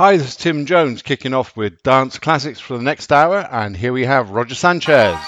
Hi, 0.00 0.16
this 0.16 0.28
is 0.28 0.36
Tim 0.36 0.64
Jones 0.64 1.02
kicking 1.02 1.34
off 1.34 1.54
with 1.58 1.82
Dance 1.82 2.18
Classics 2.18 2.58
for 2.58 2.78
the 2.78 2.82
next 2.82 3.12
hour, 3.12 3.46
and 3.52 3.76
here 3.76 3.92
we 3.92 4.06
have 4.06 4.30
Roger 4.30 4.54
Sanchez. 4.54 5.18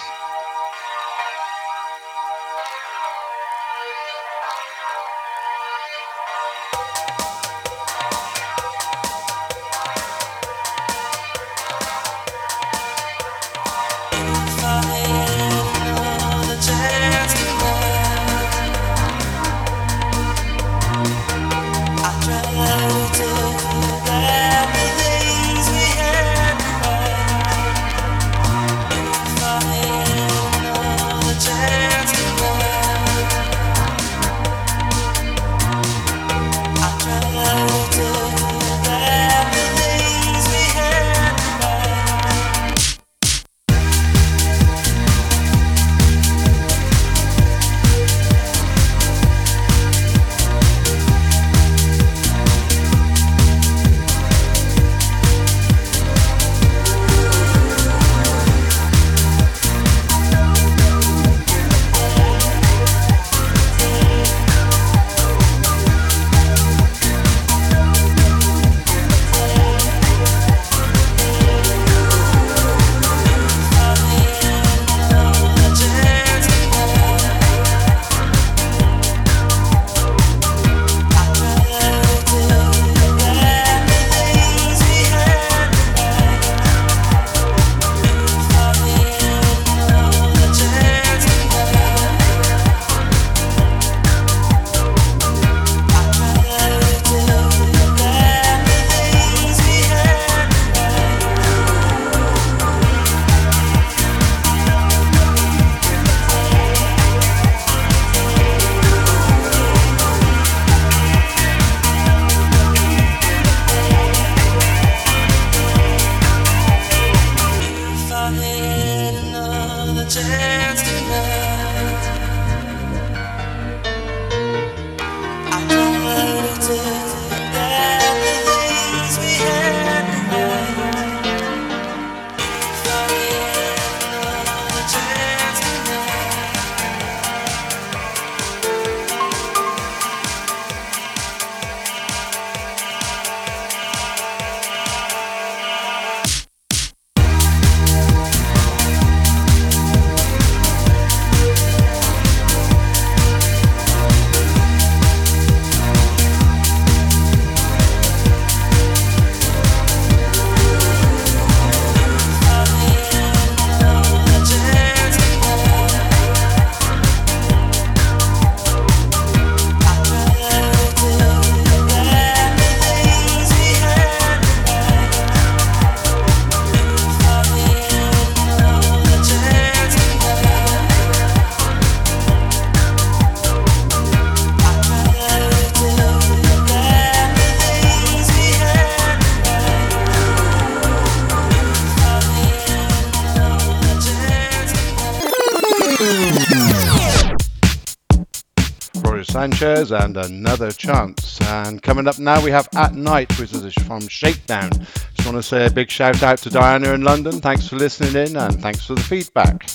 Sanchez 199.20 199.92
and 199.92 200.16
another 200.16 200.72
chance. 200.72 201.38
And 201.42 201.82
coming 201.82 202.08
up 202.08 202.18
now, 202.18 202.42
we 202.42 202.50
have 202.50 202.68
At 202.74 202.94
Night, 202.94 203.38
which 203.38 203.52
is 203.52 203.74
from 203.86 204.08
Shakedown. 204.08 204.70
Just 204.70 205.26
want 205.26 205.36
to 205.36 205.42
say 205.42 205.66
a 205.66 205.70
big 205.70 205.90
shout 205.90 206.22
out 206.22 206.38
to 206.38 206.50
Diana 206.50 206.94
in 206.94 207.02
London. 207.02 207.40
Thanks 207.40 207.68
for 207.68 207.76
listening 207.76 208.16
in 208.26 208.36
and 208.36 208.60
thanks 208.60 208.86
for 208.86 208.94
the 208.94 209.02
feedback. 209.02 209.68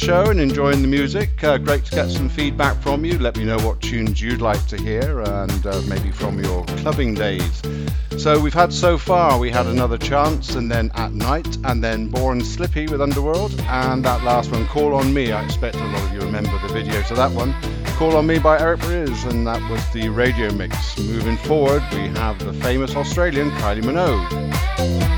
Show 0.00 0.30
and 0.30 0.40
enjoying 0.40 0.80
the 0.80 0.88
music. 0.88 1.44
Uh, 1.44 1.58
great 1.58 1.84
to 1.84 1.90
get 1.90 2.08
some 2.08 2.30
feedback 2.30 2.80
from 2.80 3.04
you. 3.04 3.18
Let 3.18 3.36
me 3.36 3.44
know 3.44 3.58
what 3.58 3.82
tunes 3.82 4.18
you'd 4.18 4.40
like 4.40 4.66
to 4.68 4.78
hear 4.78 5.20
and 5.20 5.66
uh, 5.66 5.82
maybe 5.82 6.10
from 6.10 6.42
your 6.42 6.64
clubbing 6.78 7.14
days. 7.14 7.60
So 8.16 8.40
we've 8.40 8.54
had 8.54 8.72
so 8.72 8.96
far, 8.96 9.38
we 9.38 9.50
had 9.50 9.66
another 9.66 9.98
chance 9.98 10.54
and 10.54 10.70
then 10.70 10.90
at 10.94 11.12
night 11.12 11.58
and 11.64 11.84
then 11.84 12.08
Born 12.08 12.42
Slippy 12.42 12.86
with 12.86 13.02
Underworld 13.02 13.52
and 13.60 14.02
that 14.06 14.24
last 14.24 14.50
one, 14.50 14.66
Call 14.68 14.94
on 14.94 15.12
Me. 15.12 15.32
I 15.32 15.44
expect 15.44 15.76
a 15.76 15.84
lot 15.84 16.02
of 16.02 16.14
you 16.14 16.20
remember 16.20 16.58
the 16.66 16.72
video 16.72 17.02
to 17.02 17.14
that 17.16 17.32
one. 17.32 17.54
Call 17.98 18.16
on 18.16 18.26
Me 18.26 18.38
by 18.38 18.58
Eric 18.58 18.80
Prydz 18.80 19.28
and 19.28 19.46
that 19.46 19.60
was 19.70 19.86
the 19.92 20.08
radio 20.08 20.50
mix. 20.54 20.98
Moving 20.98 21.36
forward, 21.36 21.82
we 21.92 22.08
have 22.08 22.38
the 22.38 22.54
famous 22.54 22.96
Australian 22.96 23.50
Kylie 23.50 23.82
Minogue. 23.82 25.09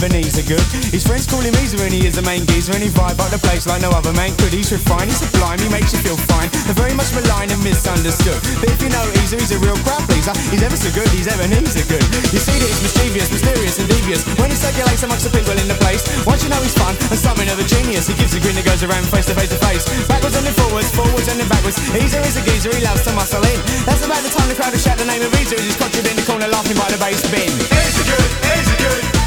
Ebeneezer 0.00 0.48
Goode. 0.48 0.64
His 0.88 1.04
friends 1.04 1.28
call 1.28 1.44
him 1.44 1.52
Easer 1.60 1.76
and 1.84 1.92
he 1.92 2.08
is 2.08 2.16
the 2.16 2.24
main 2.24 2.48
geezer 2.48 2.72
and 2.72 2.80
he 2.80 2.88
vibe 2.88 3.20
up 3.20 3.28
the 3.28 3.36
place 3.36 3.68
like 3.68 3.84
no 3.84 3.92
other 3.92 4.16
man 4.16 4.32
could. 4.40 4.48
He's 4.48 4.72
refined, 4.72 5.12
he's 5.12 5.20
sublime, 5.20 5.60
he 5.60 5.68
makes 5.68 5.92
you 5.92 6.00
feel 6.00 6.16
fine. 6.24 6.48
And 6.64 6.72
very 6.72 6.96
much 6.96 7.12
maligned 7.12 7.52
and 7.52 7.60
misunderstood. 7.60 8.40
But 8.64 8.72
if 8.72 8.80
you 8.80 8.88
know 8.88 9.04
Easer, 9.20 9.36
he's 9.36 9.52
a 9.52 9.60
real 9.60 9.76
crowd 9.84 10.00
pleaser. 10.08 10.32
He's 10.48 10.64
ever 10.64 10.72
so 10.80 10.88
good, 10.96 11.04
he's 11.12 11.28
Ebeneezer 11.28 11.84
Goode. 11.84 12.00
You 12.32 12.40
see 12.40 12.56
that 12.56 12.68
he's 12.72 12.80
mischievous, 12.80 13.28
mysterious 13.28 13.76
and 13.76 13.92
devious. 13.92 14.24
When 14.40 14.48
he 14.48 14.56
circulates 14.56 15.04
amongst 15.04 15.28
the 15.28 15.36
people 15.36 15.52
in 15.52 15.68
the 15.68 15.76
place, 15.84 16.00
once 16.24 16.40
you 16.40 16.48
know 16.48 16.64
he's 16.64 16.76
fun 16.80 16.96
and 17.12 17.20
something 17.20 17.48
of 17.52 17.60
a 17.60 17.66
genius, 17.68 18.08
he 18.08 18.16
gives 18.16 18.32
a 18.32 18.40
grin 18.40 18.56
that 18.56 18.64
goes 18.64 18.80
around 18.80 19.04
face 19.12 19.28
to 19.28 19.36
face 19.36 19.52
to 19.52 19.60
face. 19.60 19.84
Backwards 20.08 20.32
and 20.32 20.48
then 20.48 20.56
forwards, 20.56 20.88
forwards 20.96 21.28
and 21.28 21.36
then 21.36 21.48
backwards. 21.52 21.76
Easer 21.92 22.24
is 22.24 22.40
a 22.40 22.42
geezer, 22.48 22.72
he 22.72 22.80
loves 22.80 23.04
to 23.04 23.12
muscle 23.12 23.44
in. 23.44 23.60
That's 23.84 24.00
about 24.00 24.24
the 24.24 24.32
time 24.32 24.48
the 24.48 24.56
crowd 24.56 24.72
will 24.72 24.80
shout 24.80 24.96
the 24.96 25.04
name 25.04 25.20
of 25.20 25.28
Easer 25.36 25.60
as 25.60 25.64
he's 25.68 25.76
conjured 25.76 26.08
in 26.08 26.16
the 26.16 26.24
corner 26.24 26.48
laughing 26.48 26.80
by 26.80 26.88
the 26.88 26.96
bass 26.96 27.20
bin. 27.28 27.52
Easer 27.52 28.06
good, 28.08 28.28
Easer 28.48 28.80
good. 28.80 29.19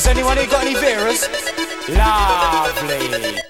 Has 0.00 0.06
anyone 0.06 0.38
here 0.38 0.46
got 0.46 0.64
any 0.64 0.72
beers? 0.80 1.28
Lovely. 1.90 3.49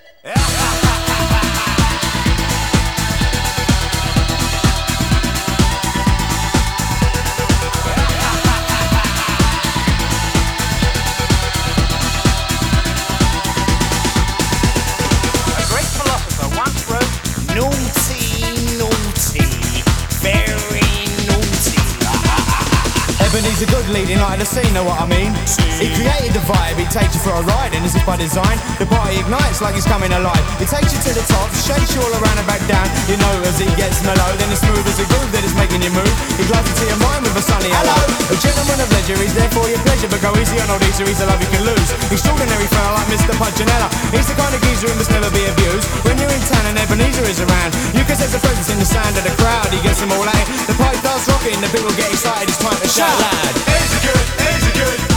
The 24.41 24.47
scene, 24.47 24.73
know 24.73 24.85
what 24.85 24.99
I 24.99 25.07
mean? 25.07 25.70
He 25.81 25.89
created 25.97 26.37
the 26.37 26.45
vibe, 26.45 26.77
he 26.77 26.85
takes 26.93 27.17
you 27.17 27.25
for 27.25 27.33
a 27.33 27.41
ride, 27.41 27.73
and 27.73 27.81
as 27.89 27.97
if 27.97 28.05
by 28.05 28.21
design, 28.21 28.61
the 28.77 28.85
party 28.85 29.17
ignites 29.17 29.65
like 29.65 29.73
he's 29.73 29.89
coming 29.89 30.13
alive. 30.13 30.45
He 30.61 30.69
takes 30.69 30.93
you 30.93 31.01
to 31.09 31.13
the 31.17 31.25
top, 31.25 31.49
shakes 31.57 31.97
you 31.97 32.05
all 32.05 32.13
around 32.21 32.37
and 32.37 32.45
back 32.45 32.61
down. 32.69 32.85
You 33.09 33.17
know 33.17 33.33
as 33.49 33.57
he 33.57 33.65
gets 33.81 34.05
mellow, 34.05 34.29
then 34.37 34.53
it's 34.53 34.61
smooth 34.61 34.85
as 34.85 35.01
a 35.01 35.09
groove 35.09 35.33
that 35.33 35.41
is 35.41 35.57
making 35.57 35.81
you 35.81 35.89
move. 35.97 36.13
He 36.37 36.45
glides 36.45 36.69
into 36.69 36.85
your 36.85 37.01
mind 37.01 37.25
with 37.25 37.33
a 37.33 37.41
sunny 37.41 37.73
hello. 37.73 37.97
A 38.29 38.37
gentleman 38.37 38.77
of 38.77 38.93
leisure, 38.93 39.17
he's 39.25 39.33
there 39.33 39.49
for 39.57 39.65
your 39.73 39.81
pleasure, 39.89 40.13
but 40.13 40.21
go 40.21 40.37
easy 40.37 40.61
on 40.61 40.69
old 40.69 40.85
Easer, 40.85 41.09
he's 41.09 41.25
a 41.25 41.27
love 41.33 41.41
you 41.41 41.49
can 41.49 41.65
lose. 41.65 41.89
Extraordinary 42.13 42.69
fella 42.69 43.01
like 43.01 43.09
Mr. 43.09 43.33
Punchinella. 43.41 43.89
He's 44.13 44.29
the 44.29 44.37
kind 44.37 44.53
of 44.53 44.61
geezer 44.61 44.85
who 44.85 45.01
must 45.01 45.09
never 45.17 45.33
be 45.33 45.49
abused. 45.49 45.89
When 46.05 46.21
you're 46.21 46.29
in 46.29 46.45
town 46.45 46.69
and 46.69 46.77
Ebeneezer 46.77 47.25
is 47.25 47.41
around, 47.41 47.73
you 47.97 48.05
can 48.05 48.21
sense 48.21 48.37
the 48.37 48.43
presence 48.45 48.69
in 48.69 48.77
the 48.77 48.85
sound 48.85 49.17
of 49.17 49.25
the 49.25 49.33
crowd. 49.41 49.73
He 49.73 49.81
gets 49.81 50.05
them 50.05 50.13
all 50.13 50.29
out. 50.29 50.47
The 50.69 50.77
pipe 50.77 51.01
starts 51.01 51.25
rocking, 51.25 51.57
the 51.65 51.73
people 51.73 51.89
get 51.97 52.13
excited, 52.13 52.53
it's 52.53 52.61
time 52.61 52.77
to 52.77 52.85
shout 52.85 53.17
loud. 53.17 53.53
Easy 53.65 53.99
good, 54.05 54.25
easy 54.45 54.73
good. 54.77 55.10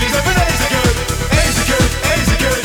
He's 0.00 0.14
Ebenezer 0.16 0.68
good, 0.74 0.96
easy 1.40 1.64
good, 1.70 1.90
easy 2.18 2.36
good. 2.38 2.63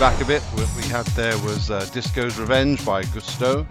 Back 0.00 0.20
a 0.20 0.24
bit. 0.24 0.42
What 0.42 0.68
we 0.76 0.82
had 0.88 1.06
there 1.14 1.38
was 1.38 1.70
uh, 1.70 1.86
Disco's 1.92 2.36
Revenge 2.36 2.84
by 2.84 3.04
Gusto, 3.04 3.66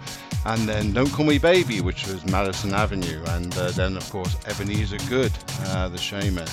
and 0.46 0.68
then 0.68 0.92
Don't 0.92 1.12
Call 1.12 1.26
Me 1.26 1.38
Baby, 1.38 1.80
which 1.80 2.06
was 2.08 2.24
Madison 2.24 2.72
Avenue, 2.72 3.22
and 3.28 3.56
uh, 3.56 3.70
then 3.72 3.96
of 3.96 4.10
course 4.10 4.34
Ebeneezer 4.46 4.98
Goode, 5.08 5.32
uh, 5.66 5.88
the 5.88 5.98
Shamen. 5.98 6.48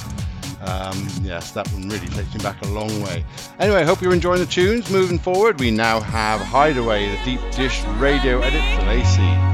Um, 0.62 1.08
yes, 1.24 1.52
that 1.52 1.68
one 1.70 1.90
really 1.90 2.08
takes 2.10 2.34
me 2.34 2.42
back 2.44 2.62
a 2.62 2.68
long 2.68 3.02
way. 3.02 3.24
Anyway, 3.60 3.80
I 3.80 3.84
hope 3.84 4.02
you're 4.02 4.14
enjoying 4.14 4.40
the 4.40 4.46
tunes. 4.46 4.92
Moving 4.92 5.18
forward, 5.18 5.60
we 5.60 5.72
now 5.72 6.00
have 6.00 6.42
Hideaway, 6.42 7.10
the 7.10 7.24
deep 7.24 7.42
dish 7.52 7.84
radio 7.98 8.42
edit 8.42 8.62
from 8.78 8.90
AC. 8.90 9.51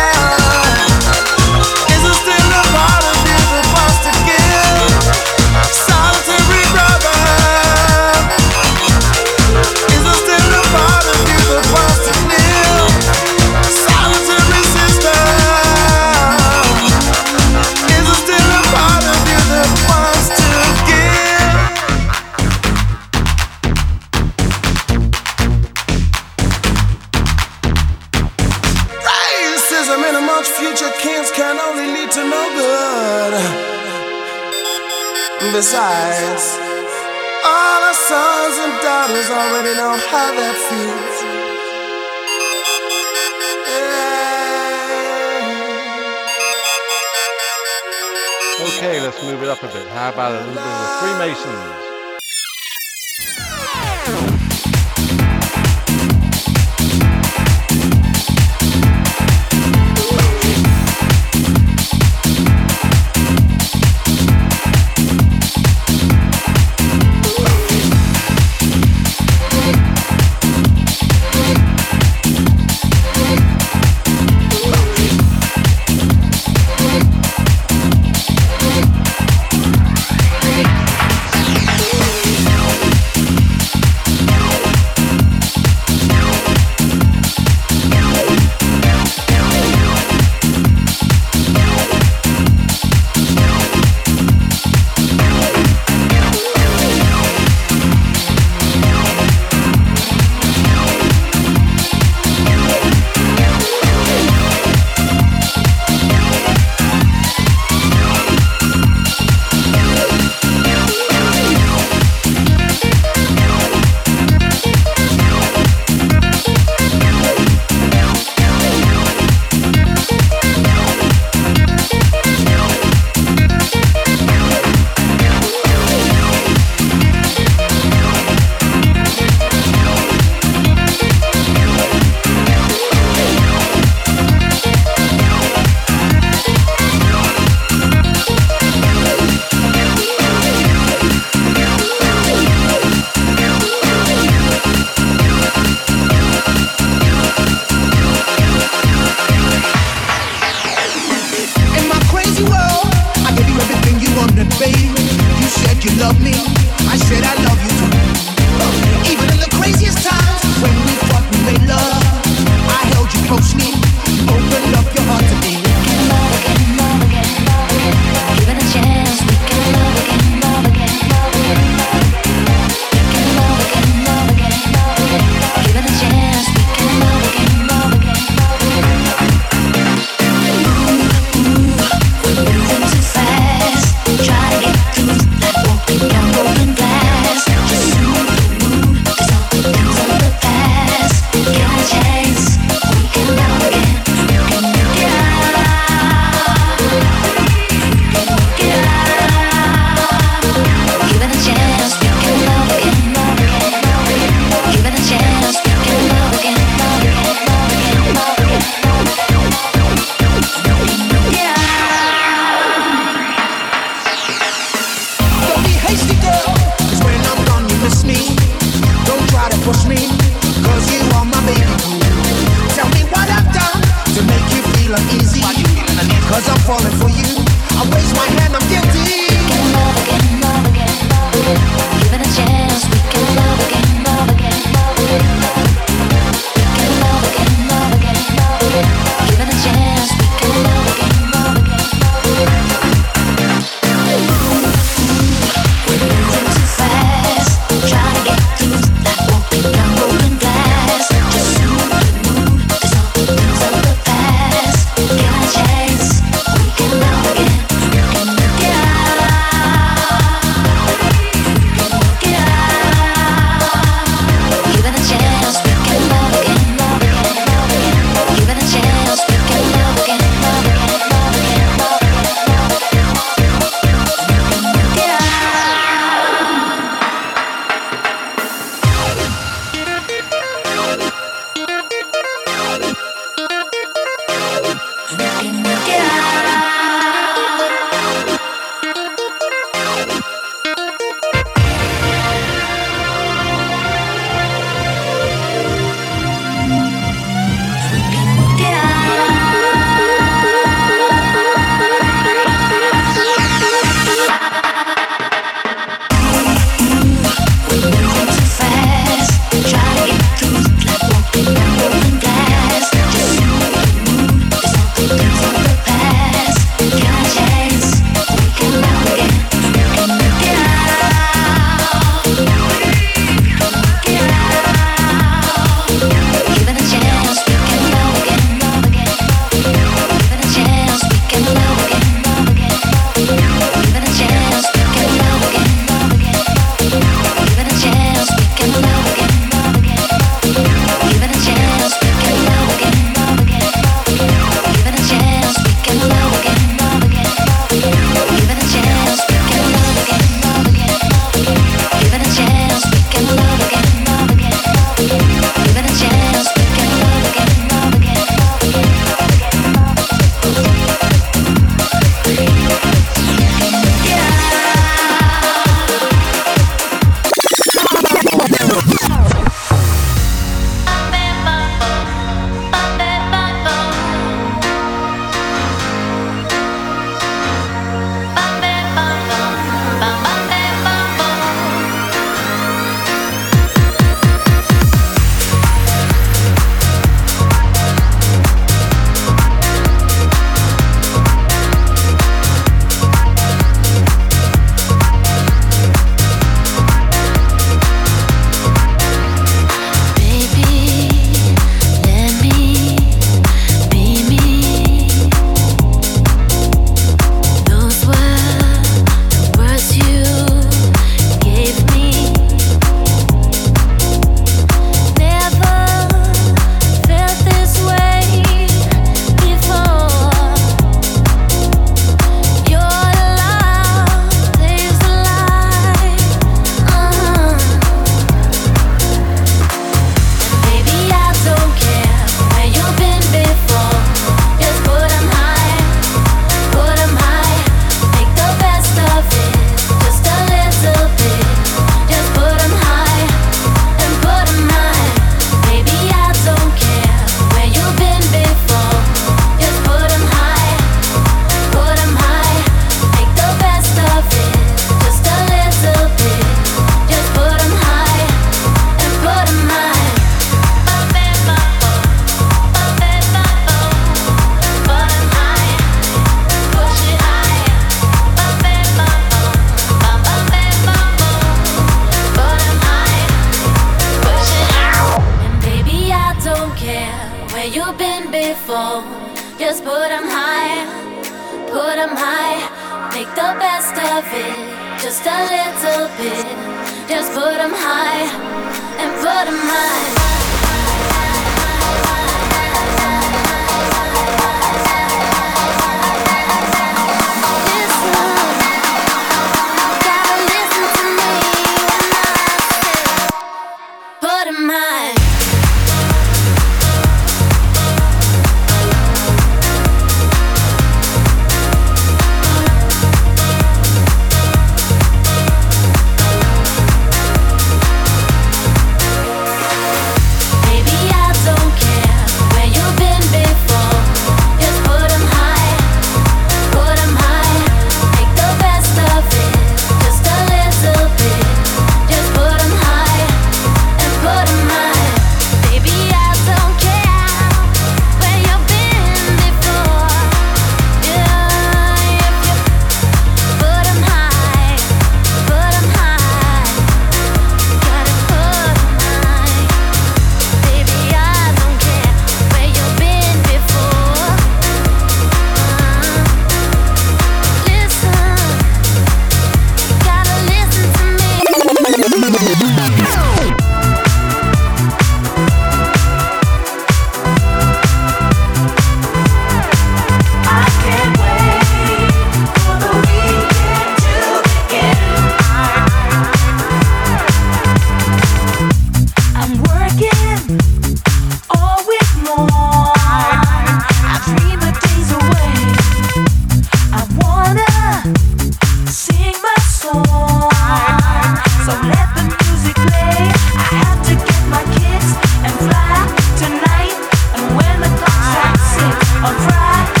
fly. 599.61 600.00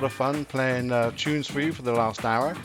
lot 0.00 0.06
of 0.06 0.12
fun 0.14 0.46
playing 0.46 0.90
uh, 0.90 1.10
tunes 1.14 1.46
for 1.46 1.60
you 1.60 1.74
for 1.74 1.82
the 1.82 1.92
last 1.92 2.24
hour. 2.24 2.56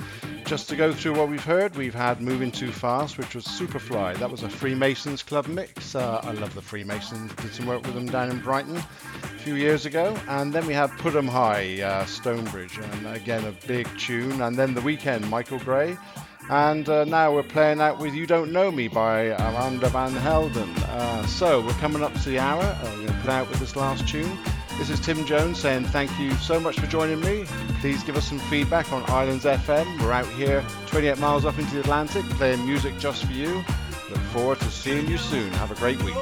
Just 0.45 0.69
to 0.69 0.77
go 0.77 0.93
through 0.93 1.15
what 1.15 1.27
we've 1.27 1.43
heard, 1.43 1.75
we've 1.75 1.93
had 1.93 2.21
Moving 2.21 2.49
Too 2.49 2.71
Fast, 2.71 3.17
which 3.17 3.36
was 3.36 3.43
Supafly. 3.43 4.17
That 4.19 4.31
was 4.31 4.43
a 4.43 4.49
Freemasons 4.49 5.21
Club 5.21 5.45
mix. 5.47 5.95
Uh, 5.95 6.21
I 6.23 6.31
love 6.31 6.55
the 6.55 6.61
Freemasons. 6.61 7.33
Did 7.36 7.53
some 7.53 7.65
work 7.65 7.83
with 7.83 7.93
them 7.93 8.05
down 8.05 8.31
in 8.31 8.39
Brighton 8.39 8.77
a 8.77 9.39
few 9.39 9.55
years 9.55 9.86
ago. 9.86 10.17
And 10.29 10.53
then 10.53 10.65
we 10.65 10.73
had 10.73 10.91
Put 10.91 11.13
'em 11.13 11.27
High, 11.27 11.81
uh, 11.81 12.05
Stonebridge. 12.05 12.77
And 12.77 13.07
again, 13.07 13.43
a 13.43 13.67
big 13.67 13.86
tune. 13.97 14.39
And 14.39 14.55
then 14.55 14.73
The 14.73 14.81
Weekend, 14.81 15.29
Michael 15.29 15.59
Gray. 15.59 15.97
And 16.49 16.88
uh, 16.88 17.03
now 17.03 17.33
we're 17.33 17.43
playing 17.43 17.81
out 17.81 17.99
with 17.99 18.13
You 18.13 18.27
Don't 18.27 18.53
Know 18.53 18.71
Me 18.71 18.88
by 18.88 19.31
Armand 19.31 19.81
Van 19.81 20.13
Helden. 20.13 20.69
Uh, 20.83 21.25
so 21.25 21.59
we're 21.65 21.73
coming 21.73 22.01
up 22.01 22.13
to 22.13 22.29
the 22.29 22.39
hour. 22.39 22.63
Uh, 22.63 22.91
we're 22.91 23.07
going 23.07 23.07
to 23.07 23.23
play 23.25 23.36
out 23.36 23.49
with 23.49 23.59
this 23.59 23.75
last 23.75 24.07
tune. 24.07 24.38
This 24.78 24.89
is 24.89 24.99
Tim 24.99 25.26
Jones 25.26 25.59
saying 25.59 25.86
thank 25.86 26.19
you 26.19 26.32
so 26.34 26.59
much 26.59 26.80
for 26.80 26.86
joining 26.88 27.21
me. 27.21 27.45
Please 27.80 28.03
give 28.03 28.17
us 28.17 28.28
some 28.28 28.39
feedback 28.39 28.91
on 28.91 29.03
Islands 29.07 29.45
FM. 29.45 30.01
We're 30.01 30.11
out 30.11 30.28
here 30.34 30.65
28 30.88 31.17
miles 31.17 31.45
up 31.45 31.57
into 31.57 31.76
the 31.76 31.80
Atlantic 31.80 32.23
playing 32.32 32.65
music 32.65 32.97
just 32.99 33.23
for 33.26 33.32
you. 33.32 33.63
Look 34.09 34.19
forward 34.34 34.59
to 34.59 34.69
seeing 34.69 35.07
you 35.07 35.17
soon. 35.17 35.51
Have 35.53 35.71
a 35.71 35.76
great 35.76 36.01
week. 36.03 36.15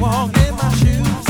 walk 0.00 0.36
in 0.38 0.54
my 0.56 0.72
shoes. 0.74 1.27